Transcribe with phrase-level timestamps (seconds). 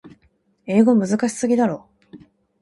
[0.65, 1.87] 英語むずかしすぎだろ。